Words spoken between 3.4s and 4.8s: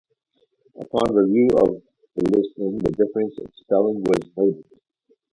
spelling was noted.